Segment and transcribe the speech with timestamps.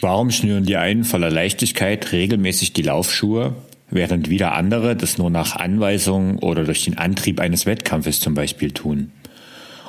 [0.00, 3.56] Warum schnüren die einen voller Leichtigkeit regelmäßig die Laufschuhe,
[3.90, 8.70] während wieder andere das nur nach Anweisung oder durch den Antrieb eines Wettkampfes zum Beispiel
[8.70, 9.10] tun?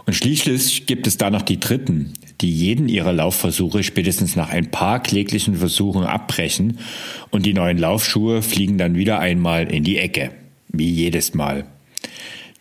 [0.07, 4.71] Und schließlich gibt es da noch die Dritten, die jeden ihrer Laufversuche spätestens nach ein
[4.71, 6.79] paar kläglichen Versuchen abbrechen
[7.29, 10.31] und die neuen Laufschuhe fliegen dann wieder einmal in die Ecke,
[10.69, 11.65] wie jedes Mal.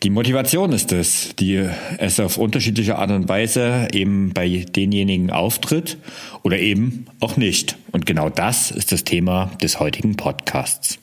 [0.05, 1.69] Die Motivation ist es, die
[1.99, 5.99] es auf unterschiedliche Art und Weise eben bei denjenigen auftritt
[6.45, 7.77] oder eben auch nicht.
[7.91, 11.01] Und genau das ist das Thema des heutigen Podcasts.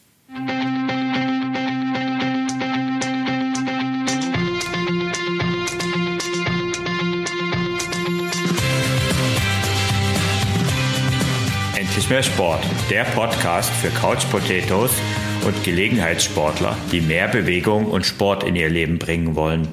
[11.75, 14.93] Endlich mehr Sport, der Podcast für Couch Potatoes
[15.45, 19.67] und Gelegenheitssportler, die mehr Bewegung und Sport in ihr Leben bringen wollen.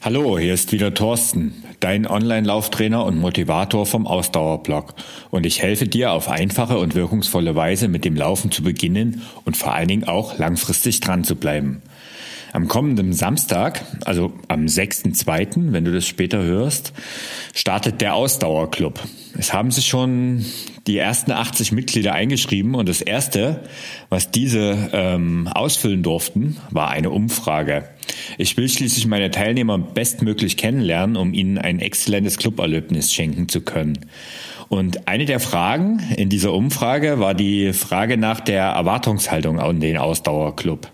[0.00, 4.94] Hallo, hier ist wieder Thorsten, dein Online-Lauftrainer und Motivator vom Ausdauerblog.
[5.30, 9.56] Und ich helfe dir auf einfache und wirkungsvolle Weise mit dem Laufen zu beginnen und
[9.56, 11.82] vor allen Dingen auch langfristig dran zu bleiben.
[12.52, 16.92] Am kommenden Samstag, also am 6.2., wenn du das später hörst,
[17.54, 19.00] startet der Ausdauerclub.
[19.38, 20.44] Es haben sich schon
[20.86, 23.60] die ersten 80 Mitglieder eingeschrieben und das erste,
[24.10, 27.88] was diese ähm, ausfüllen durften, war eine Umfrage.
[28.36, 33.98] Ich will schließlich meine Teilnehmer bestmöglich kennenlernen, um ihnen ein exzellentes Cluberlebnis schenken zu können.
[34.68, 39.96] Und eine der Fragen in dieser Umfrage war die Frage nach der Erwartungshaltung an den
[39.96, 40.90] Ausdauerclub.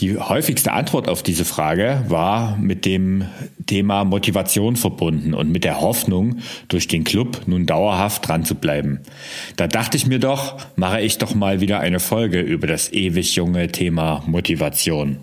[0.00, 3.26] Die häufigste Antwort auf diese Frage war mit dem
[3.66, 9.00] Thema Motivation verbunden und mit der Hoffnung, durch den Club nun dauerhaft dran zu bleiben.
[9.56, 13.36] Da dachte ich mir doch, mache ich doch mal wieder eine Folge über das ewig
[13.36, 15.18] junge Thema Motivation.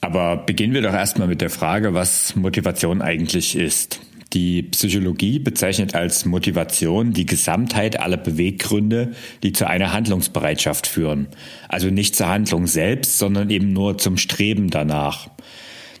[0.00, 4.00] Aber beginnen wir doch erstmal mit der Frage, was Motivation eigentlich ist.
[4.34, 9.12] Die Psychologie bezeichnet als Motivation die Gesamtheit aller Beweggründe,
[9.42, 11.28] die zu einer Handlungsbereitschaft führen.
[11.68, 15.30] Also nicht zur Handlung selbst, sondern eben nur zum Streben danach.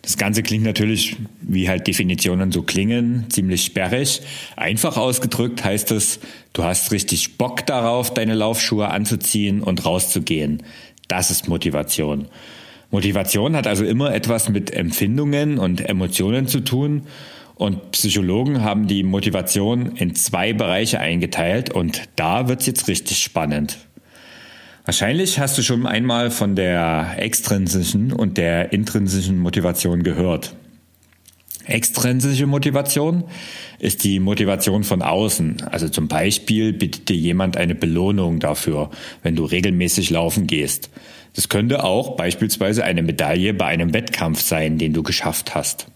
[0.02, 4.20] Das Ganze klingt natürlich, wie halt Definitionen so klingen, ziemlich sperrig.
[4.56, 6.20] Einfach ausgedrückt heißt es,
[6.52, 10.62] du hast richtig Bock darauf, deine Laufschuhe anzuziehen und rauszugehen.
[11.08, 12.28] Das ist Motivation.
[12.90, 17.02] Motivation hat also immer etwas mit Empfindungen und Emotionen zu tun
[17.58, 23.78] und Psychologen haben die Motivation in zwei Bereiche eingeteilt und da wird's jetzt richtig spannend.
[24.84, 30.54] Wahrscheinlich hast du schon einmal von der extrinsischen und der intrinsischen Motivation gehört.
[31.66, 33.24] Extrinsische Motivation
[33.78, 35.64] ist die Motivation von außen.
[35.70, 38.90] Also zum Beispiel bietet dir jemand eine Belohnung dafür,
[39.22, 40.88] wenn du regelmäßig laufen gehst.
[41.34, 45.88] Das könnte auch beispielsweise eine Medaille bei einem Wettkampf sein, den du geschafft hast.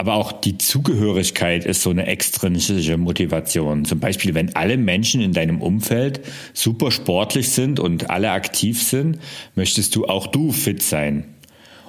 [0.00, 3.84] Aber auch die Zugehörigkeit ist so eine extrinsische Motivation.
[3.84, 6.20] Zum Beispiel, wenn alle Menschen in deinem Umfeld
[6.54, 9.18] super sportlich sind und alle aktiv sind,
[9.56, 11.24] möchtest du auch du fit sein.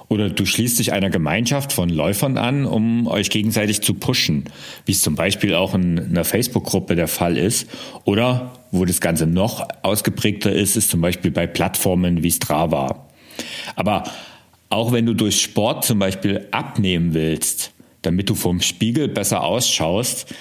[0.08, 4.46] Oder du schließt dich einer Gemeinschaft von Läufern an, um euch gegenseitig zu pushen,
[4.84, 7.68] wie es zum Beispiel auch in einer Facebook-Gruppe der Fall ist.
[8.02, 13.06] Oder wo das Ganze noch ausgeprägter ist, ist zum Beispiel bei Plattformen wie Strava.
[13.76, 14.02] Aber
[14.68, 17.72] auch wenn du durch Sport zum Beispiel abnehmen willst,
[18.02, 20.34] damit du vom Spiegel besser ausschaust,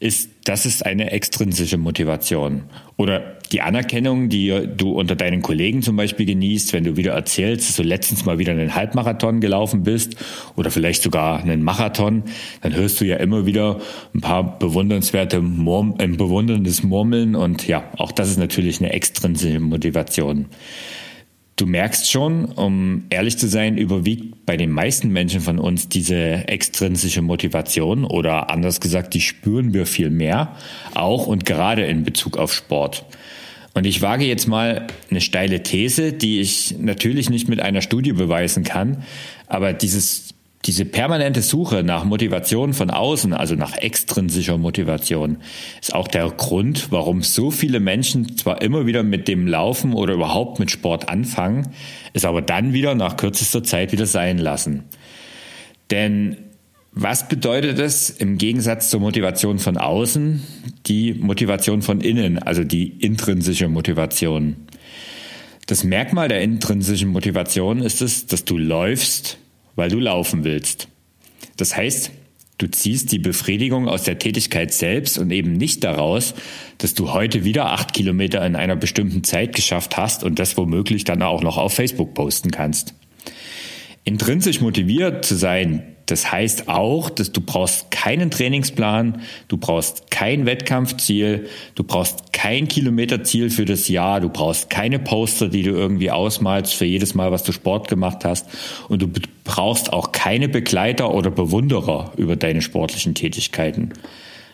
[0.00, 2.64] ist, das ist eine extrinsische Motivation.
[2.96, 7.68] Oder die Anerkennung, die du unter deinen Kollegen zum Beispiel genießt, wenn du wieder erzählst,
[7.68, 10.16] dass du letztens mal wieder einen Halbmarathon gelaufen bist
[10.56, 12.24] oder vielleicht sogar einen Marathon,
[12.62, 13.80] dann hörst du ja immer wieder
[14.14, 19.60] ein paar bewundernswerte Murm, ein bewunderndes Murmeln und ja, auch das ist natürlich eine extrinsische
[19.60, 20.46] Motivation.
[21.56, 26.46] Du merkst schon, um ehrlich zu sein, überwiegt bei den meisten Menschen von uns diese
[26.48, 30.54] extrinsische Motivation oder anders gesagt, die spüren wir viel mehr,
[30.94, 33.06] auch und gerade in Bezug auf Sport.
[33.72, 38.12] Und ich wage jetzt mal eine steile These, die ich natürlich nicht mit einer Studie
[38.12, 39.04] beweisen kann,
[39.46, 45.38] aber dieses diese permanente Suche nach Motivation von außen, also nach extrinsischer Motivation,
[45.80, 50.14] ist auch der Grund, warum so viele Menschen zwar immer wieder mit dem Laufen oder
[50.14, 51.68] überhaupt mit Sport anfangen,
[52.14, 54.84] es aber dann wieder nach kürzester Zeit wieder sein lassen.
[55.90, 56.36] Denn
[56.98, 60.42] was bedeutet es im Gegensatz zur Motivation von außen,
[60.86, 64.56] die Motivation von innen, also die intrinsische Motivation?
[65.66, 69.38] Das Merkmal der intrinsischen Motivation ist es, dass du läufst,
[69.76, 70.88] weil du laufen willst.
[71.56, 72.10] Das heißt,
[72.58, 76.34] du ziehst die Befriedigung aus der Tätigkeit selbst und eben nicht daraus,
[76.78, 81.04] dass du heute wieder acht Kilometer in einer bestimmten Zeit geschafft hast und das womöglich
[81.04, 82.94] dann auch noch auf Facebook posten kannst.
[84.04, 90.46] Intrinsisch motiviert zu sein das heißt auch, dass du brauchst keinen Trainingsplan, du brauchst kein
[90.46, 96.12] Wettkampfziel, du brauchst kein Kilometerziel für das Jahr, du brauchst keine Poster, die du irgendwie
[96.12, 98.46] ausmalst für jedes Mal, was du Sport gemacht hast
[98.88, 99.08] und du
[99.42, 103.92] brauchst auch keine Begleiter oder Bewunderer über deine sportlichen Tätigkeiten.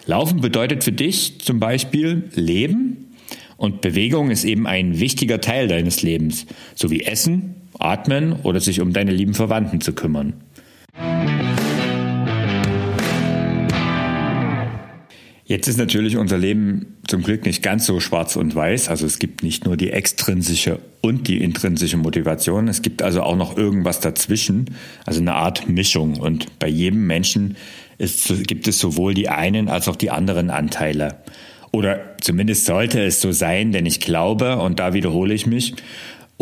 [0.06, 3.14] Laufen bedeutet für dich zum Beispiel Leben
[3.58, 8.92] und Bewegung ist eben ein wichtiger Teil deines Lebens, sowie Essen, Atmen oder sich um
[8.92, 10.32] deine lieben Verwandten zu kümmern.
[15.52, 18.88] Jetzt ist natürlich unser Leben zum Glück nicht ganz so schwarz und weiß.
[18.88, 22.68] Also es gibt nicht nur die extrinsische und die intrinsische Motivation.
[22.68, 24.70] Es gibt also auch noch irgendwas dazwischen,
[25.04, 26.18] also eine Art Mischung.
[26.18, 27.58] Und bei jedem Menschen
[27.98, 31.18] ist, gibt es sowohl die einen als auch die anderen Anteile.
[31.70, 35.74] Oder zumindest sollte es so sein, denn ich glaube, und da wiederhole ich mich,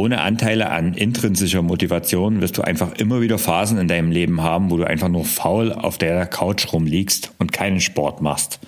[0.01, 4.71] ohne Anteile an intrinsischer Motivation wirst du einfach immer wieder Phasen in deinem Leben haben,
[4.71, 8.61] wo du einfach nur faul auf der Couch rumliegst und keinen Sport machst.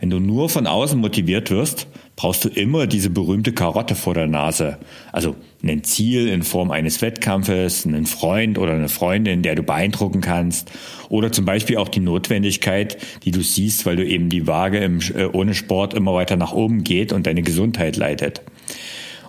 [0.00, 1.86] Wenn du nur von außen motiviert wirst,
[2.16, 4.78] brauchst du immer diese berühmte Karotte vor der Nase.
[5.12, 10.20] Also ein Ziel in Form eines Wettkampfes, einen Freund oder eine Freundin, der du beeindrucken
[10.20, 10.72] kannst.
[11.08, 14.98] Oder zum Beispiel auch die Notwendigkeit, die du siehst, weil du eben die Waage im,
[15.14, 18.42] äh, ohne Sport immer weiter nach oben geht und deine Gesundheit leidet.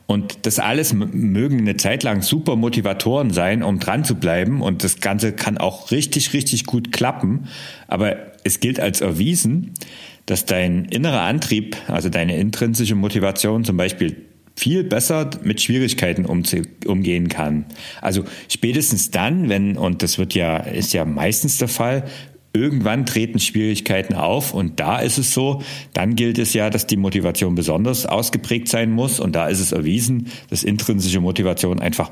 [0.07, 4.61] Und das alles mögen eine Zeit lang super Motivatoren sein, um dran zu bleiben.
[4.61, 7.49] Und das Ganze kann auch richtig, richtig gut klappen.
[7.87, 8.15] Aber
[8.45, 9.73] es gilt als erwiesen,
[10.25, 14.15] dass dein innerer Antrieb, also deine intrinsische Motivation zum Beispiel
[14.55, 17.65] viel besser mit Schwierigkeiten umgehen kann.
[18.01, 22.05] Also spätestens dann, wenn, und das wird ja, ist ja meistens der Fall,
[22.57, 25.61] Irgendwann treten Schwierigkeiten auf und da ist es so,
[25.93, 29.73] dann gilt es ja, dass die Motivation besonders ausgeprägt sein muss und da ist es
[29.73, 32.09] erwiesen, dass intrinsische Motivation einfach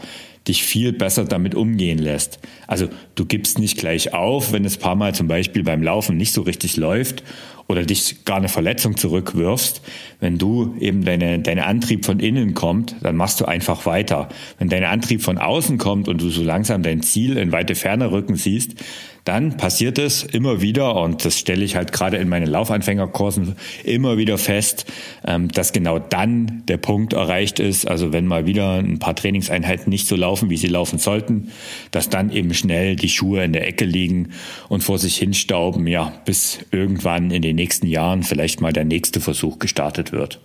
[0.48, 2.38] dich viel besser damit umgehen lässt.
[2.68, 6.32] Also du gibst nicht gleich auf, wenn es paar Mal zum Beispiel beim Laufen nicht
[6.32, 7.24] so richtig läuft
[7.68, 9.82] oder dich gar eine Verletzung zurückwirfst.
[10.20, 14.30] Wenn du eben deine, deine Antrieb von innen kommt, dann machst du einfach weiter.
[14.60, 18.12] Wenn dein Antrieb von außen kommt und du so langsam dein Ziel in weite Ferne
[18.12, 18.76] rücken siehst,
[19.26, 24.18] dann passiert es immer wieder, und das stelle ich halt gerade in meinen Laufanfängerkursen immer
[24.18, 24.86] wieder fest,
[25.26, 29.90] ähm, dass genau dann der Punkt erreicht ist, also wenn mal wieder ein paar Trainingseinheiten
[29.90, 31.52] nicht so laufen, wie sie laufen sollten,
[31.90, 34.30] dass dann eben schnell die Schuhe in der Ecke liegen
[34.70, 39.22] und vor sich hinstauben, ja, bis irgendwann in den nächsten Jahren vielleicht mal der nächste
[39.22, 40.40] Versuch gestartet wird.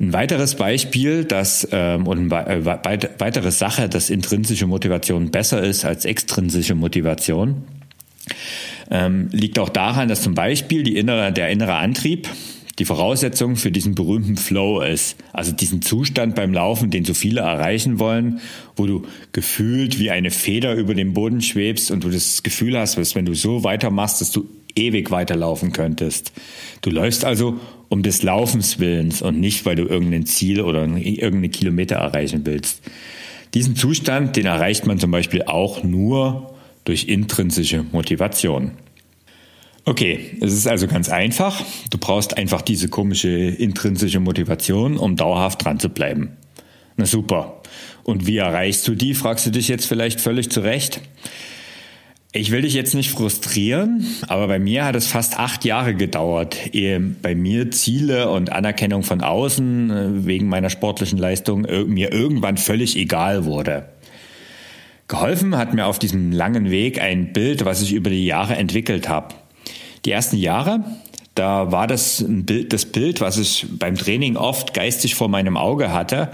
[0.00, 5.84] Ein weiteres Beispiel, dass ähm, und eine äh, weitere Sache, dass intrinsische Motivation besser ist
[5.84, 7.64] als extrinsische Motivation,
[8.90, 12.28] ähm, liegt auch daran, dass zum Beispiel die innere, der innere Antrieb
[12.78, 15.16] die Voraussetzung für diesen berühmten Flow ist.
[15.32, 18.40] Also diesen Zustand beim Laufen, den so viele erreichen wollen,
[18.76, 22.96] wo du gefühlt wie eine Feder über dem Boden schwebst und du das Gefühl hast,
[22.96, 26.32] dass wenn du so weitermachst, dass du ewig weiterlaufen könntest.
[26.82, 27.58] Du läufst also
[27.88, 32.82] um des Laufens willens und nicht, weil du irgendein Ziel oder irgendeine Kilometer erreichen willst.
[33.54, 36.54] Diesen Zustand, den erreicht man zum Beispiel auch nur
[36.84, 38.72] durch intrinsische Motivation.
[39.84, 41.64] Okay, es ist also ganz einfach.
[41.90, 46.36] Du brauchst einfach diese komische intrinsische Motivation, um dauerhaft dran zu bleiben.
[46.98, 47.62] Na super.
[48.02, 51.00] Und wie erreichst du die, fragst du dich jetzt vielleicht völlig zurecht.
[52.32, 56.74] Ich will dich jetzt nicht frustrieren, aber bei mir hat es fast acht Jahre gedauert,
[56.74, 62.58] ehe bei mir Ziele und Anerkennung von außen äh, wegen meiner sportlichen Leistung mir irgendwann
[62.58, 63.88] völlig egal wurde.
[65.08, 69.08] Geholfen hat mir auf diesem langen Weg ein Bild, was ich über die Jahre entwickelt
[69.08, 69.34] habe.
[70.04, 70.84] Die ersten Jahre,
[71.34, 75.94] da war das Bild, das Bild, was ich beim Training oft geistig vor meinem Auge
[75.94, 76.28] hatte,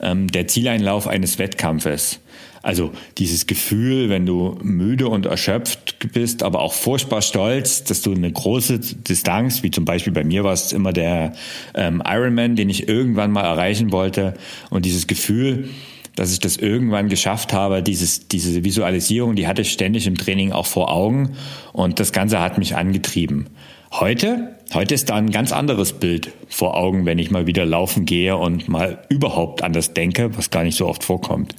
[0.00, 2.20] ähm, der Zieleinlauf eines Wettkampfes.
[2.62, 8.12] Also dieses Gefühl, wenn du müde und erschöpft bist, aber auch furchtbar stolz, dass du
[8.12, 11.32] eine große Distanz, wie zum Beispiel bei mir war es immer der
[11.74, 14.34] ähm, Ironman, den ich irgendwann mal erreichen wollte,
[14.68, 15.70] und dieses Gefühl,
[16.16, 20.52] dass ich das irgendwann geschafft habe, dieses, diese Visualisierung, die hatte ich ständig im Training
[20.52, 21.36] auch vor Augen
[21.72, 23.46] und das Ganze hat mich angetrieben.
[23.92, 28.04] Heute, heute ist da ein ganz anderes Bild vor Augen, wenn ich mal wieder laufen
[28.04, 31.54] gehe und mal überhaupt anders denke, was gar nicht so oft vorkommt.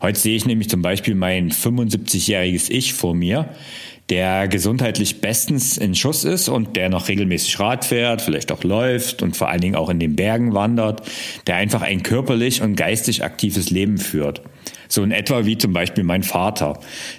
[0.00, 3.48] Heute sehe ich nämlich zum Beispiel mein 75-jähriges Ich vor mir,
[4.08, 9.22] der gesundheitlich bestens in Schuss ist und der noch regelmäßig Rad fährt, vielleicht auch läuft
[9.22, 11.02] und vor allen Dingen auch in den Bergen wandert,
[11.46, 14.42] der einfach ein körperlich und geistig aktives Leben führt.
[14.88, 16.78] So in etwa wie zum Beispiel mein Vater,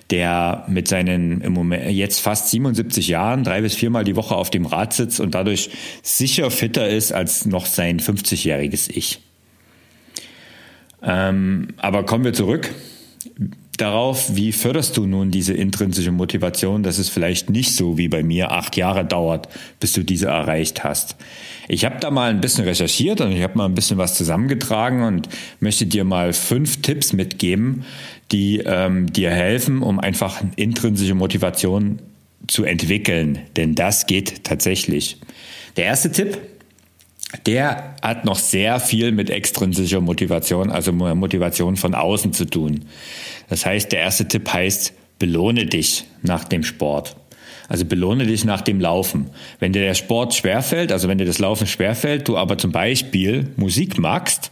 [0.10, 4.50] der mit seinen im Moment jetzt fast 77 Jahren drei bis viermal die Woche auf
[4.50, 5.70] dem Rad sitzt und dadurch
[6.04, 9.20] sicher fitter ist als noch sein 50-jähriges Ich.
[11.02, 12.70] Ähm, aber kommen wir zurück.
[13.78, 18.24] darauf, wie förderst du nun diese intrinsische Motivation, dass es vielleicht nicht so wie bei
[18.24, 19.48] mir acht Jahre dauert,
[19.80, 21.16] bis du diese erreicht hast.
[21.68, 25.04] Ich habe da mal ein bisschen recherchiert und ich habe mal ein bisschen was zusammengetragen
[25.04, 27.86] und möchte dir mal fünf Tipps mitgeben,
[28.32, 32.00] die ähm, dir helfen, um einfach intrinsische Motivation
[32.48, 33.40] zu entwickeln.
[33.56, 35.18] Denn das geht tatsächlich.
[35.76, 36.40] Der erste Tipp,
[37.46, 42.86] der hat noch sehr viel mit extrinsischer Motivation, also Motivation von außen zu tun.
[43.50, 47.16] Das heißt, der erste Tipp heißt, belohne dich nach dem Sport.
[47.70, 49.30] Also belohne dich nach dem Laufen.
[49.60, 53.50] Wenn dir der Sport schwerfällt, also wenn dir das Laufen schwerfällt, du aber zum Beispiel
[53.58, 54.52] Musik magst,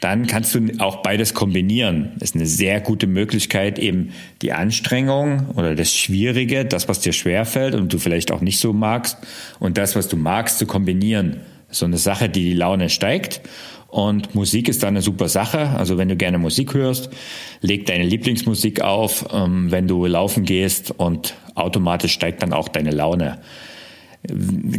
[0.00, 2.12] dann kannst du auch beides kombinieren.
[2.18, 7.12] Das ist eine sehr gute Möglichkeit, eben die Anstrengung oder das Schwierige, das, was dir
[7.12, 9.16] schwerfällt und du vielleicht auch nicht so magst,
[9.58, 11.40] und das, was du magst, zu kombinieren.
[11.78, 13.40] So eine Sache, die die Laune steigt
[13.88, 15.70] und Musik ist da eine super Sache.
[15.70, 17.10] Also wenn du gerne Musik hörst,
[17.60, 22.90] leg deine Lieblingsmusik auf, ähm, wenn du laufen gehst und automatisch steigt dann auch deine
[22.90, 23.38] Laune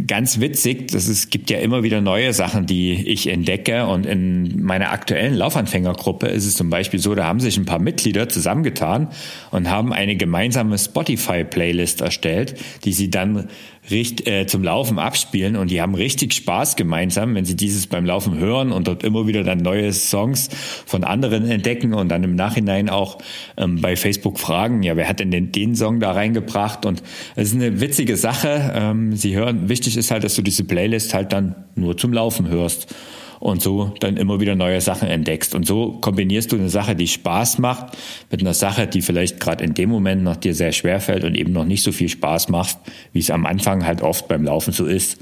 [0.06, 3.86] ganz witzig, dass es gibt ja immer wieder neue Sachen, die ich entdecke.
[3.86, 7.78] Und in meiner aktuellen Laufanfängergruppe ist es zum Beispiel so, da haben sich ein paar
[7.78, 9.08] Mitglieder zusammengetan
[9.50, 13.48] und haben eine gemeinsame Spotify-Playlist erstellt, die sie dann
[13.90, 15.56] richt, äh, zum Laufen abspielen.
[15.56, 19.26] Und die haben richtig Spaß gemeinsam, wenn sie dieses beim Laufen hören und dort immer
[19.26, 20.48] wieder dann neue Songs
[20.86, 23.18] von anderen entdecken und dann im Nachhinein auch
[23.56, 26.86] ähm, bei Facebook fragen, ja, wer hat denn den, den Song da reingebracht?
[26.86, 27.02] Und
[27.36, 28.72] es ist eine witzige Sache.
[28.74, 32.48] Ähm, sie hören, wichtig ist halt, dass du diese Playlist halt dann nur zum Laufen
[32.48, 32.94] hörst
[33.40, 35.54] und so dann immer wieder neue Sachen entdeckst.
[35.54, 37.96] Und so kombinierst du eine Sache, die Spaß macht,
[38.30, 41.34] mit einer Sache, die vielleicht gerade in dem Moment noch dir sehr schwer fällt und
[41.34, 42.78] eben noch nicht so viel Spaß macht,
[43.12, 45.18] wie es am Anfang halt oft beim Laufen so ist.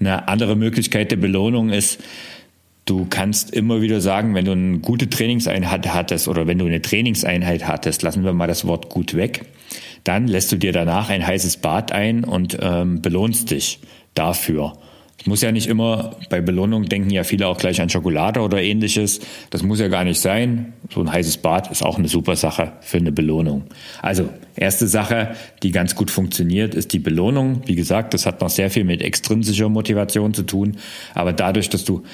[0.00, 1.98] Eine andere Möglichkeit der Belohnung ist,
[2.88, 6.80] Du kannst immer wieder sagen, wenn du eine gute Trainingseinheit hattest oder wenn du eine
[6.80, 9.44] Trainingseinheit hattest, lassen wir mal das Wort gut weg,
[10.04, 13.80] dann lässt du dir danach ein heißes Bad ein und ähm, belohnst dich
[14.14, 14.72] dafür.
[15.24, 19.20] Muss ja nicht immer, bei Belohnung denken ja viele auch gleich an Schokolade oder ähnliches.
[19.50, 20.72] Das muss ja gar nicht sein.
[20.90, 23.64] So ein heißes Bad ist auch eine super Sache für eine Belohnung.
[24.00, 27.62] Also, erste Sache, die ganz gut funktioniert, ist die Belohnung.
[27.66, 30.76] Wie gesagt, das hat noch sehr viel mit extrinsischer Motivation zu tun.
[31.14, 32.04] Aber dadurch, dass du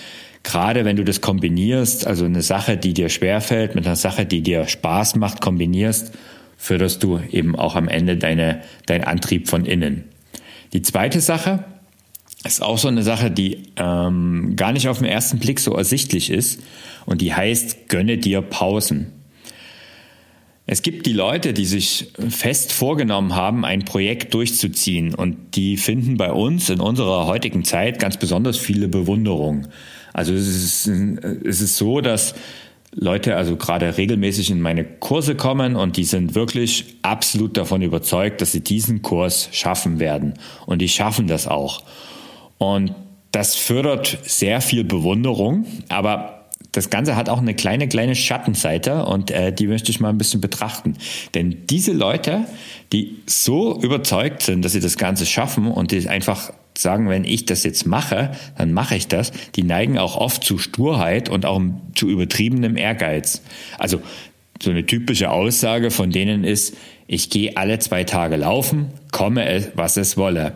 [0.45, 4.43] gerade wenn du das kombinierst, also eine Sache, die dir schwerfällt, mit einer Sache, die
[4.43, 6.13] dir Spaß macht, kombinierst,
[6.57, 10.05] förderst du eben auch am Ende deine, deinen Antrieb von innen.
[10.73, 11.65] Die zweite Sache,
[12.45, 16.31] ist auch so eine Sache, die ähm, gar nicht auf den ersten Blick so ersichtlich
[16.31, 16.61] ist
[17.07, 19.13] und die heißt, gönne dir Pausen.
[20.67, 26.17] Es gibt die Leute, die sich fest vorgenommen haben, ein Projekt durchzuziehen und die finden
[26.17, 29.69] bei uns in unserer heutigen Zeit ganz besonders viele Bewunderung.
[30.15, 32.35] Also es ist, es ist so, dass
[32.95, 38.41] Leute also gerade regelmäßig in meine Kurse kommen und die sind wirklich absolut davon überzeugt,
[38.41, 40.35] dass sie diesen Kurs schaffen werden.
[40.65, 41.83] Und die schaffen das auch.
[42.59, 42.95] Und
[43.33, 46.45] das fördert sehr viel Bewunderung, aber
[46.75, 50.19] das Ganze hat auch eine kleine, kleine Schattenseite und äh, die möchte ich mal ein
[50.19, 50.97] bisschen betrachten.
[51.35, 52.47] Denn diese Leute,
[52.93, 57.47] die so überzeugt sind, dass sie das Ganze schaffen und die einfach sagen, wenn ich
[57.47, 61.61] das jetzt mache, dann mache ich das, die neigen auch oft zu Sturheit und auch
[61.95, 63.43] zu übertriebenem Ehrgeiz.
[63.79, 64.03] Also
[64.61, 69.69] so eine typische Aussage von denen ist, ich gehe alle zwei Tage laufen, komme es,
[69.75, 70.55] was es wolle.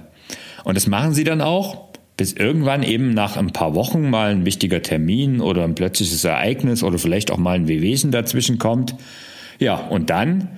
[0.64, 1.87] Und das machen sie dann auch,
[2.18, 6.82] bis irgendwann eben nach ein paar Wochen mal ein wichtiger Termin oder ein plötzliches Ereignis
[6.82, 8.96] oder vielleicht auch mal ein Wehwesen dazwischen kommt.
[9.60, 10.48] Ja, und dann,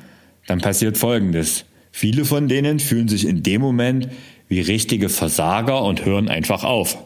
[0.46, 1.66] dann passiert Folgendes.
[1.92, 4.08] Viele von denen fühlen sich in dem Moment
[4.48, 6.96] wie richtige Versager und hören einfach auf.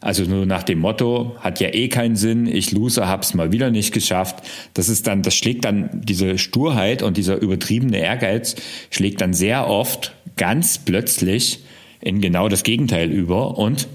[0.00, 3.70] Also nur nach dem Motto, hat ja eh keinen Sinn, ich Loser hab's mal wieder
[3.70, 4.44] nicht geschafft.
[4.74, 8.54] Das ist dann, das schlägt dann diese Sturheit und dieser übertriebene Ehrgeiz
[8.90, 11.64] schlägt dann sehr oft ganz plötzlich
[12.02, 13.88] in genau das Gegenteil über und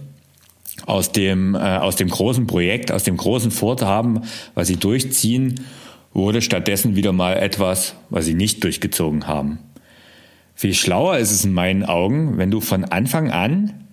[0.86, 4.22] aus dem, äh, aus dem großen Projekt, aus dem großen Vorhaben,
[4.56, 5.66] was sie durchziehen,
[6.14, 9.60] wurde stattdessen wieder mal etwas, was sie nicht durchgezogen haben.
[10.56, 13.86] Viel schlauer ist es in meinen Augen, wenn du von Anfang an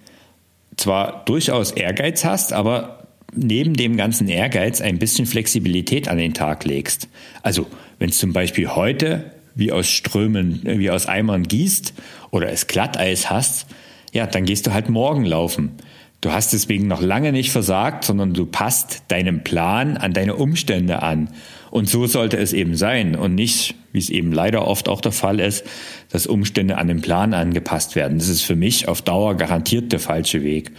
[0.77, 6.65] zwar durchaus Ehrgeiz hast, aber neben dem ganzen Ehrgeiz ein bisschen Flexibilität an den Tag
[6.65, 7.09] legst.
[7.43, 7.67] Also,
[7.99, 11.95] wenn es zum Beispiel heute wie aus Strömen, wie aus Eimern gießt
[12.31, 13.67] oder es Glatteis hast,
[14.15, 15.73] ja, dann gehst du halt morgen laufen.
[16.21, 21.03] Du hast deswegen noch lange nicht versagt, sondern du passt deinem Plan an deine Umstände
[21.03, 21.29] an.
[21.71, 25.13] Und so sollte es eben sein und nicht, wie es eben leider oft auch der
[25.13, 25.67] Fall ist,
[26.11, 28.19] dass Umstände an den Plan angepasst werden.
[28.19, 30.71] Das ist für mich auf Dauer garantiert der falsche Weg.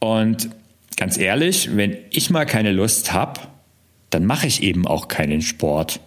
[0.00, 0.48] Und
[0.96, 3.40] ganz ehrlich, wenn ich mal keine Lust habe,
[4.08, 6.00] dann mache ich eben auch keinen Sport.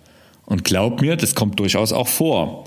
[0.46, 2.64] Und glaub mir, das kommt durchaus auch vor.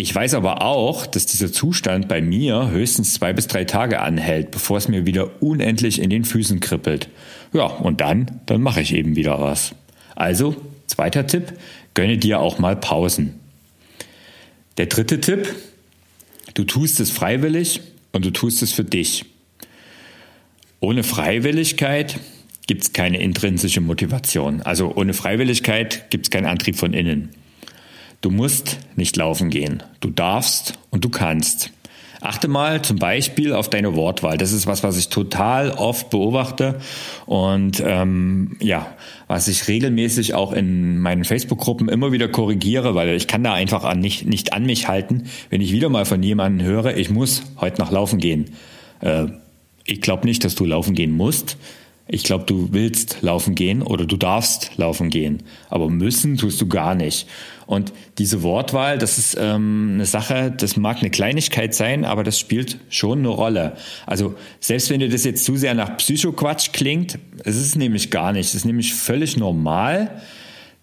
[0.00, 4.50] Ich weiß aber auch, dass dieser Zustand bei mir höchstens zwei bis drei Tage anhält,
[4.50, 7.10] bevor es mir wieder unendlich in den Füßen kribbelt.
[7.52, 9.74] Ja, und dann, dann mache ich eben wieder was.
[10.16, 11.52] Also, zweiter Tipp,
[11.92, 13.34] gönne dir auch mal Pausen.
[14.78, 15.54] Der dritte Tipp,
[16.54, 19.26] du tust es freiwillig und du tust es für dich.
[20.80, 22.18] Ohne Freiwilligkeit
[22.66, 24.62] gibt es keine intrinsische Motivation.
[24.62, 27.34] Also ohne Freiwilligkeit gibt es keinen Antrieb von innen.
[28.20, 29.82] Du musst nicht laufen gehen.
[30.00, 31.70] Du darfst und du kannst.
[32.20, 34.36] Achte mal zum Beispiel auf deine Wortwahl.
[34.36, 36.78] Das ist was, was ich total oft beobachte
[37.24, 38.94] und ähm, ja,
[39.26, 43.84] was ich regelmäßig auch in meinen Facebook-Gruppen immer wieder korrigiere, weil ich kann da einfach
[43.84, 47.42] an nicht, nicht an mich halten, wenn ich wieder mal von jemandem höre, ich muss
[47.58, 48.50] heute noch laufen gehen.
[49.00, 49.28] Äh,
[49.86, 51.56] ich glaube nicht, dass du laufen gehen musst.
[52.12, 56.66] Ich glaube, du willst laufen gehen oder du darfst laufen gehen, aber müssen tust du
[56.66, 57.28] gar nicht.
[57.66, 62.36] Und diese Wortwahl, das ist ähm, eine Sache, das mag eine Kleinigkeit sein, aber das
[62.36, 63.76] spielt schon eine Rolle.
[64.06, 68.32] Also selbst wenn dir das jetzt zu sehr nach Psychoquatsch klingt, es ist nämlich gar
[68.32, 68.48] nicht.
[68.48, 70.20] Es ist nämlich völlig normal,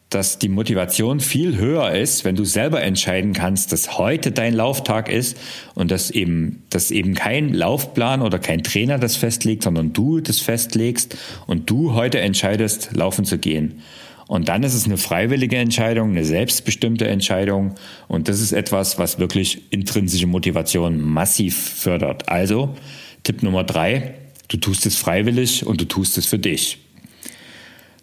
[0.10, 5.10] dass die Motivation viel höher ist, wenn du selber entscheiden kannst, dass heute dein Lauftag
[5.10, 5.38] ist
[5.76, 10.40] und dass eben, dass eben kein Laufplan oder kein Trainer das festlegt, sondern du das
[10.40, 13.82] festlegst und du heute entscheidest, laufen zu gehen.
[14.28, 17.76] Und dann ist es eine freiwillige Entscheidung, eine selbstbestimmte Entscheidung.
[18.10, 22.28] Und das ist etwas, was wirklich intrinsische Motivation massiv fördert.
[22.28, 22.76] Also,
[23.24, 24.16] Tipp Nummer drei,
[24.50, 26.80] du tust es freiwillig und du tust es für dich.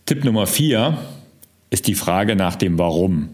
[0.06, 0.98] Tipp Nummer vier
[1.74, 3.30] ist die Frage nach dem Warum.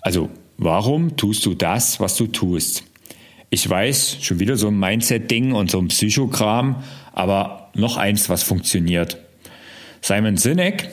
[0.00, 2.82] Also, warum tust du das, was du tust?
[3.48, 6.82] Ich weiß, schon wieder so ein Mindset-Ding und so ein Psychogramm,
[7.12, 9.18] aber noch eins, was funktioniert.
[10.00, 10.88] Simon Sinek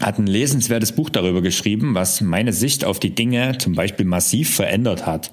[0.00, 4.54] hat ein lesenswertes Buch darüber geschrieben, was meine Sicht auf die Dinge zum Beispiel massiv
[4.54, 5.30] verändert hat.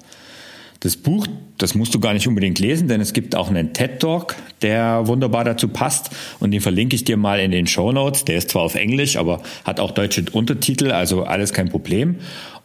[0.84, 1.26] Das Buch,
[1.56, 5.42] das musst du gar nicht unbedingt lesen, denn es gibt auch einen TED-Talk, der wunderbar
[5.42, 8.26] dazu passt und den verlinke ich dir mal in den Show Notes.
[8.26, 12.16] Der ist zwar auf Englisch, aber hat auch deutsche Untertitel, also alles kein Problem.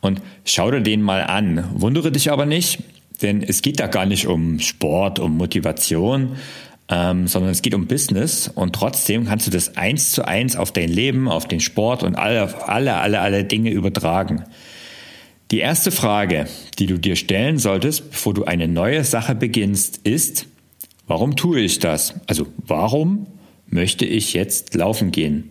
[0.01, 1.63] Und schau dir den mal an.
[1.73, 2.83] Wundere dich aber nicht,
[3.21, 6.35] denn es geht da gar nicht um Sport, um Motivation,
[6.89, 10.73] ähm, sondern es geht um Business und trotzdem kannst du das eins zu eins auf
[10.73, 14.43] dein Leben, auf den Sport und alle, alle, alle, alle Dinge übertragen.
[15.51, 16.45] Die erste Frage,
[16.77, 20.45] die du dir stellen solltest, bevor du eine neue Sache beginnst, ist,
[21.07, 22.13] warum tue ich das?
[22.27, 23.25] Also warum
[23.65, 25.49] möchte ich jetzt laufen gehen?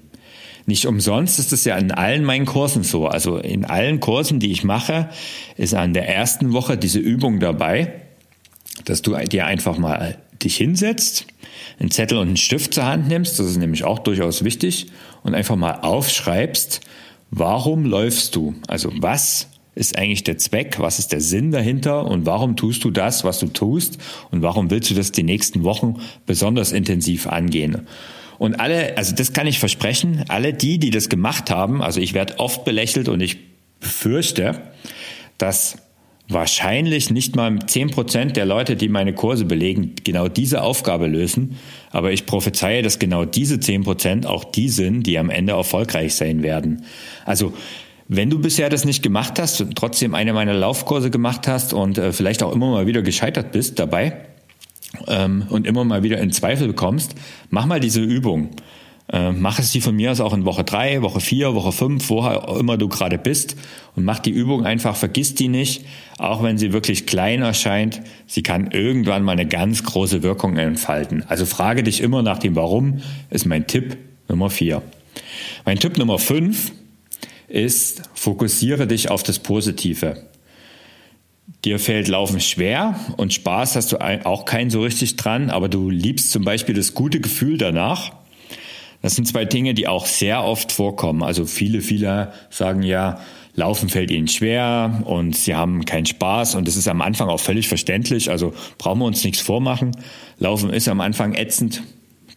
[0.66, 3.08] Nicht umsonst ist es ja in allen meinen Kursen so.
[3.08, 5.08] Also in allen Kursen, die ich mache,
[5.56, 8.02] ist an der ersten Woche diese Übung dabei,
[8.84, 11.26] dass du dir einfach mal dich hinsetzt,
[11.80, 14.86] einen Zettel und einen Stift zur Hand nimmst, das ist nämlich auch durchaus wichtig,
[15.24, 16.82] und einfach mal aufschreibst,
[17.30, 18.54] warum läufst du?
[18.68, 19.48] Also was
[19.78, 23.38] ist eigentlich der Zweck, was ist der Sinn dahinter und warum tust du das, was
[23.38, 23.98] du tust
[24.30, 27.86] und warum willst du das die nächsten Wochen besonders intensiv angehen?
[28.38, 32.12] Und alle, also das kann ich versprechen, alle die, die das gemacht haben, also ich
[32.12, 33.38] werde oft belächelt und ich
[33.80, 34.60] befürchte,
[35.38, 35.76] dass
[36.28, 41.56] wahrscheinlich nicht mal zehn Prozent der Leute, die meine Kurse belegen, genau diese Aufgabe lösen.
[41.90, 46.14] Aber ich prophezeie, dass genau diese zehn Prozent auch die sind, die am Ende erfolgreich
[46.14, 46.84] sein werden.
[47.24, 47.54] Also,
[48.08, 51.98] wenn du bisher das nicht gemacht hast und trotzdem eine meiner Laufkurse gemacht hast und
[51.98, 54.16] äh, vielleicht auch immer mal wieder gescheitert bist dabei
[55.06, 57.14] ähm, und immer mal wieder in Zweifel kommst,
[57.50, 58.50] mach mal diese Übung.
[59.10, 62.08] Äh, mach es die von mir aus auch in Woche drei, Woche vier, Woche fünf,
[62.08, 62.26] wo
[62.58, 63.56] immer du gerade bist
[63.94, 65.84] und mach die Übung einfach, vergiss die nicht,
[66.18, 71.24] auch wenn sie wirklich klein erscheint, sie kann irgendwann mal eine ganz große Wirkung entfalten.
[71.28, 73.96] Also frage dich immer nach dem Warum, ist mein Tipp
[74.28, 74.82] Nummer vier.
[75.64, 76.72] Mein Tipp Nummer fünf
[77.48, 80.22] ist, fokussiere dich auf das Positive.
[81.64, 85.90] Dir fällt Laufen schwer und Spaß hast du auch keinen so richtig dran, aber du
[85.90, 88.12] liebst zum Beispiel das gute Gefühl danach
[89.02, 91.22] das sind zwei Dinge, die auch sehr oft vorkommen.
[91.22, 93.20] Also viele, viele sagen ja,
[93.54, 97.40] Laufen fällt ihnen schwer und sie haben keinen Spaß und das ist am Anfang auch
[97.40, 98.30] völlig verständlich.
[98.30, 99.96] Also brauchen wir uns nichts vormachen.
[100.38, 101.82] Laufen ist am Anfang ätzend.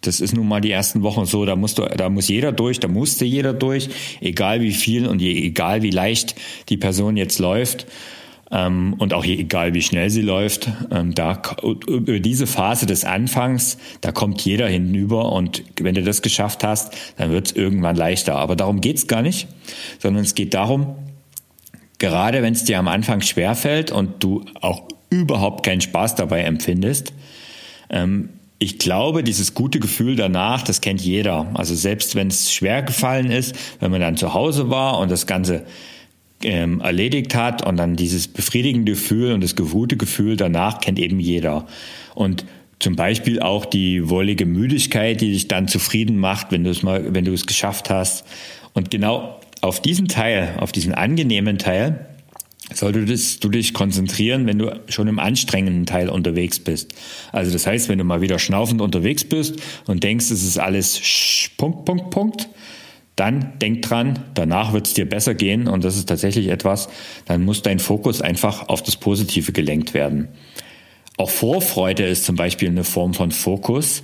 [0.01, 2.79] Das ist nun mal die ersten Wochen so, da musst du, da muss jeder durch,
[2.79, 6.35] da musste jeder durch, egal wie viel und egal wie leicht
[6.69, 7.85] die Person jetzt läuft.
[8.53, 11.41] Ähm, und auch egal wie schnell sie läuft, ähm, da
[11.87, 16.93] über diese Phase des Anfangs, da kommt jeder hinüber und wenn du das geschafft hast,
[17.17, 18.35] dann wird es irgendwann leichter.
[18.35, 19.47] Aber darum geht's gar nicht,
[19.99, 20.95] sondern es geht darum,
[21.97, 27.13] gerade wenn es dir am Anfang schwerfällt und du auch überhaupt keinen Spaß dabei empfindest,
[27.89, 28.29] ähm,
[28.61, 31.49] ich glaube, dieses gute Gefühl danach, das kennt jeder.
[31.55, 35.25] Also selbst wenn es schwer gefallen ist, wenn man dann zu Hause war und das
[35.25, 35.65] Ganze
[36.43, 41.19] ähm, erledigt hat und dann dieses befriedigende Gefühl und das gute Gefühl danach kennt eben
[41.19, 41.65] jeder.
[42.13, 42.45] Und
[42.77, 47.15] zum Beispiel auch die wollige Müdigkeit, die dich dann zufrieden macht, wenn du es mal,
[47.15, 48.27] wenn du es geschafft hast.
[48.73, 52.05] Und genau auf diesen Teil, auf diesen angenehmen Teil,
[52.73, 56.93] solltest du dich konzentrieren, wenn du schon im anstrengenden Teil unterwegs bist.
[57.31, 59.55] Also das heißt, wenn du mal wieder schnaufend unterwegs bist
[59.87, 61.01] und denkst, es ist alles
[61.57, 62.49] Punkt, Punkt, Punkt,
[63.15, 66.89] dann denk dran, danach wird es dir besser gehen und das ist tatsächlich etwas,
[67.25, 70.29] dann muss dein Fokus einfach auf das Positive gelenkt werden.
[71.17, 74.01] Auch Vorfreude ist zum Beispiel eine Form von Fokus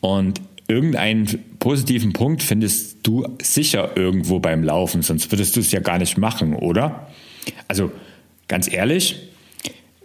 [0.00, 5.80] und irgendeinen positiven Punkt findest du sicher irgendwo beim Laufen, sonst würdest du es ja
[5.80, 7.08] gar nicht machen, oder?
[7.68, 7.90] Also
[8.48, 9.16] ganz ehrlich,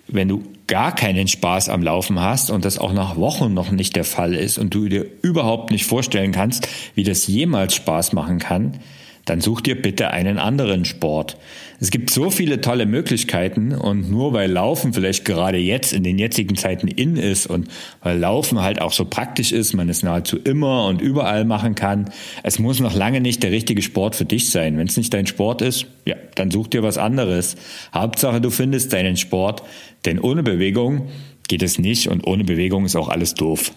[0.08, 3.96] wenn du gar keinen Spaß am Laufen hast und das auch nach Wochen noch nicht
[3.96, 8.40] der Fall ist und du dir überhaupt nicht vorstellen kannst, wie das jemals Spaß machen
[8.40, 8.80] kann,
[9.26, 11.38] dann such dir bitte einen anderen Sport.
[11.80, 16.18] Es gibt so viele tolle Möglichkeiten und nur weil Laufen vielleicht gerade jetzt in den
[16.18, 17.68] jetzigen Zeiten in ist und
[18.02, 22.10] weil Laufen halt auch so praktisch ist, man es nahezu immer und überall machen kann,
[22.44, 24.78] es muss noch lange nicht der richtige Sport für dich sein.
[24.78, 27.56] Wenn es nicht dein Sport ist, ja, dann such dir was anderes.
[27.94, 29.64] Hauptsache, du findest deinen Sport,
[30.06, 31.08] denn ohne Bewegung
[31.48, 33.72] geht es nicht und ohne Bewegung ist auch alles doof.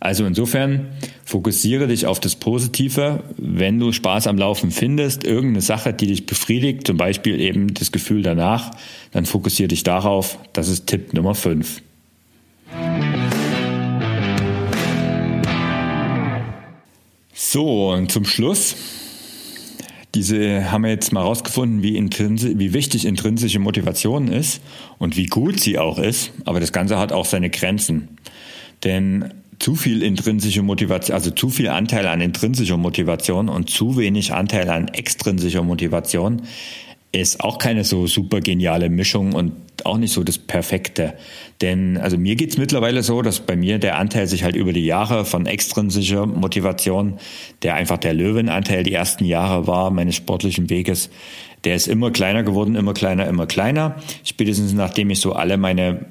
[0.00, 0.88] Also insofern
[1.26, 3.22] fokussiere dich auf das Positive.
[3.36, 7.92] Wenn du Spaß am Laufen findest, irgendeine Sache, die dich befriedigt, zum Beispiel eben das
[7.92, 8.70] Gefühl danach,
[9.12, 10.38] dann fokussiere dich darauf.
[10.54, 11.82] Das ist Tipp Nummer 5.
[17.34, 18.76] So, und zum Schluss.
[20.14, 24.60] Diese haben wir jetzt mal rausgefunden, wie, wie wichtig intrinsische Motivation ist
[24.98, 26.32] und wie gut sie auch ist.
[26.46, 28.16] Aber das Ganze hat auch seine Grenzen.
[28.82, 34.32] Denn zu viel intrinsische Motivation, also zu viel Anteil an intrinsischer Motivation und zu wenig
[34.32, 36.42] Anteil an extrinsischer Motivation
[37.12, 39.52] ist auch keine so super geniale Mischung und
[39.84, 41.14] auch nicht so das Perfekte.
[41.60, 44.84] Denn also mir geht's mittlerweile so, dass bei mir der Anteil sich halt über die
[44.84, 47.18] Jahre von extrinsischer Motivation,
[47.62, 51.10] der einfach der Löwenanteil die ersten Jahre war meines sportlichen Weges,
[51.64, 53.96] der ist immer kleiner geworden, immer kleiner, immer kleiner.
[54.24, 56.06] Spätestens nachdem ich so alle meine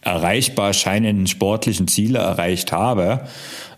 [0.00, 3.26] erreichbar scheinenden sportlichen Ziele erreicht habe,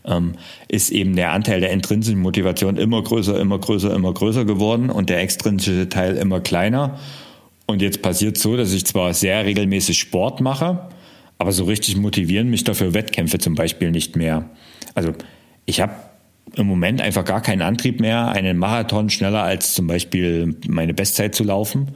[0.04, 0.34] ähm,
[0.68, 5.10] ist eben der Anteil der intrinsischen Motivation immer größer, immer größer, immer größer geworden und
[5.10, 6.98] der extrinsische Teil immer kleiner.
[7.66, 10.88] Und jetzt passiert so, dass ich zwar sehr regelmäßig Sport mache,
[11.38, 14.50] aber so richtig motivieren mich dafür Wettkämpfe zum Beispiel nicht mehr.
[14.94, 15.12] Also
[15.64, 15.94] ich habe
[16.56, 21.34] im Moment einfach gar keinen Antrieb mehr, einen Marathon schneller als zum Beispiel meine Bestzeit
[21.34, 21.88] zu laufen.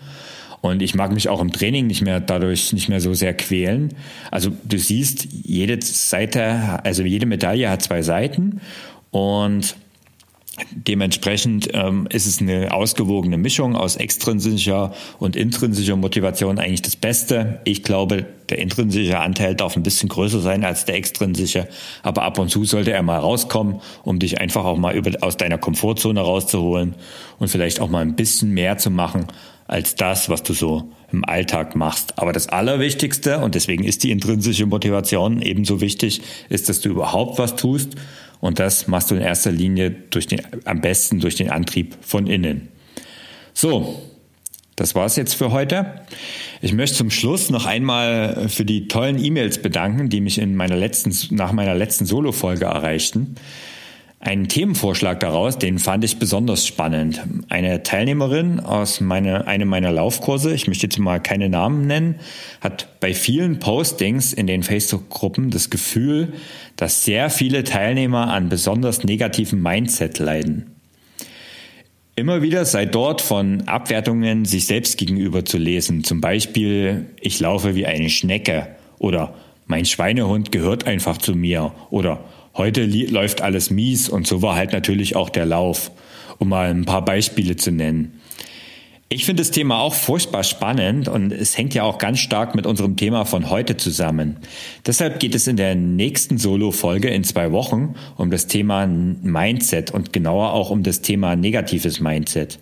[0.61, 3.95] Und ich mag mich auch im Training nicht mehr dadurch nicht mehr so sehr quälen.
[4.31, 8.61] Also du siehst, jede Seite, also jede Medaille hat zwei Seiten
[9.11, 9.77] und
[10.73, 17.61] Dementsprechend ähm, ist es eine ausgewogene Mischung aus extrinsischer und intrinsischer Motivation eigentlich das Beste.
[17.65, 21.69] Ich glaube, der intrinsische Anteil darf ein bisschen größer sein als der extrinsische,
[22.03, 25.37] aber ab und zu sollte er mal rauskommen, um dich einfach auch mal über, aus
[25.37, 26.95] deiner Komfortzone rauszuholen
[27.39, 29.27] und vielleicht auch mal ein bisschen mehr zu machen
[29.69, 32.19] als das, was du so im Alltag machst.
[32.19, 37.39] Aber das Allerwichtigste, und deswegen ist die intrinsische Motivation ebenso wichtig, ist, dass du überhaupt
[37.39, 37.95] was tust.
[38.41, 42.27] Und das machst du in erster Linie durch den, am besten durch den Antrieb von
[42.27, 42.69] innen.
[43.55, 44.03] So.
[44.75, 46.03] Das war's jetzt für heute.
[46.63, 50.77] Ich möchte zum Schluss noch einmal für die tollen E-Mails bedanken, die mich in meiner
[50.77, 53.35] letzten, nach meiner letzten Solo-Folge erreichten.
[54.21, 57.23] Einen Themenvorschlag daraus, den fand ich besonders spannend.
[57.49, 62.17] Eine Teilnehmerin aus meine, einem meiner Laufkurse, ich möchte jetzt mal keine Namen nennen,
[62.61, 66.33] hat bei vielen Postings in den Facebook-Gruppen das Gefühl,
[66.75, 70.75] dass sehr viele Teilnehmer an besonders negativen Mindset leiden.
[72.17, 76.03] Immer wieder sei dort von Abwertungen sich selbst gegenüber zu lesen.
[76.03, 78.67] Zum Beispiel, ich laufe wie eine Schnecke
[78.99, 79.35] oder
[79.69, 82.25] mein Schweinehund gehört einfach zu mir oder
[82.59, 85.93] Heute läuft alles mies und so war halt natürlich auch der Lauf,
[86.39, 88.21] um mal ein paar Beispiele zu nennen.
[89.11, 92.67] Ich finde das Thema auch furchtbar spannend und es hängt ja auch ganz stark mit
[92.67, 94.37] unserem Thema von heute zusammen.
[94.85, 100.13] Deshalb geht es in der nächsten Solo-Folge in zwei Wochen um das Thema Mindset und
[100.13, 102.59] genauer auch um das Thema negatives Mindset.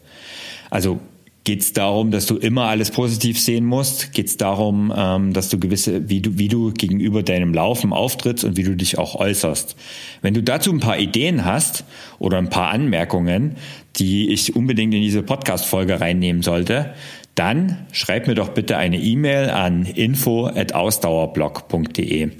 [0.70, 1.00] Also
[1.46, 4.12] Geht es darum, dass du immer alles positiv sehen musst?
[4.12, 8.42] Geht es darum, ähm, dass du gewisse, wie du, wie du gegenüber deinem Laufen auftrittst
[8.42, 9.76] und wie du dich auch äußerst?
[10.22, 11.84] Wenn du dazu ein paar Ideen hast
[12.18, 13.58] oder ein paar Anmerkungen,
[13.94, 16.94] die ich unbedingt in diese Podcast-Folge reinnehmen sollte,
[17.36, 22.30] dann schreib mir doch bitte eine E-Mail an info@ausdauerblog.de.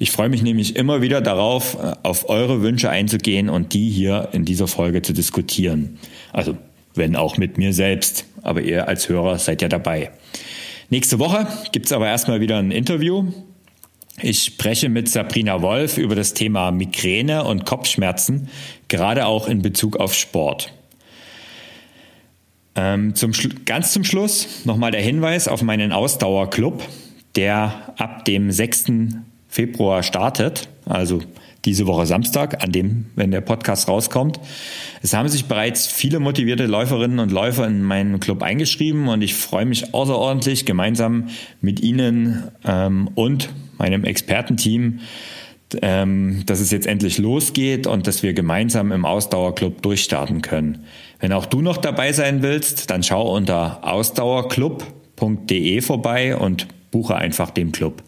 [0.00, 4.30] Ich freue mich nämlich immer wieder darauf, äh, auf eure Wünsche einzugehen und die hier
[4.32, 6.00] in dieser Folge zu diskutieren.
[6.32, 6.56] Also
[6.96, 8.26] wenn auch mit mir selbst.
[8.42, 10.10] Aber ihr als Hörer seid ja dabei.
[10.88, 13.32] Nächste Woche gibt's aber erstmal wieder ein Interview.
[14.22, 18.48] Ich spreche mit Sabrina Wolf über das Thema Migräne und Kopfschmerzen,
[18.88, 20.72] gerade auch in Bezug auf Sport.
[22.76, 23.32] Ähm, zum,
[23.64, 26.82] ganz zum Schluss nochmal der Hinweis auf meinen Ausdauerclub,
[27.34, 28.84] der ab dem 6.
[29.48, 31.20] Februar startet, also
[31.66, 34.40] diese Woche Samstag, an dem, wenn der Podcast rauskommt.
[35.02, 39.34] Es haben sich bereits viele motivierte Läuferinnen und Läufer in meinen Club eingeschrieben und ich
[39.34, 41.28] freue mich außerordentlich, gemeinsam
[41.60, 45.00] mit Ihnen ähm, und meinem Expertenteam,
[45.82, 50.84] ähm, dass es jetzt endlich losgeht und dass wir gemeinsam im Ausdauerclub durchstarten können.
[51.18, 57.50] Wenn auch du noch dabei sein willst, dann schau unter ausdauerclub.de vorbei und buche einfach
[57.50, 58.02] den Club.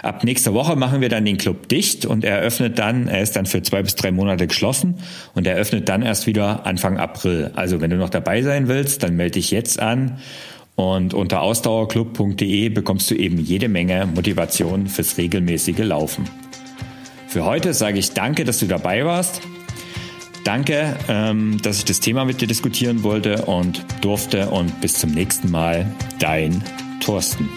[0.00, 3.34] Ab nächster Woche machen wir dann den Club dicht und er öffnet dann, er ist
[3.34, 4.94] dann für zwei bis drei Monate geschlossen
[5.34, 7.50] und er öffnet dann erst wieder Anfang April.
[7.56, 10.18] Also wenn du noch dabei sein willst, dann melde dich jetzt an
[10.76, 16.22] und unter ausdauerclub.de bekommst du eben jede Menge Motivation fürs regelmäßige Laufen.
[17.26, 19.40] Für heute sage ich danke, dass du dabei warst.
[20.44, 25.10] Danke, ähm, dass ich das Thema mit dir diskutieren wollte und durfte und bis zum
[25.10, 25.86] nächsten Mal,
[26.20, 26.62] dein
[27.00, 27.48] Thorsten.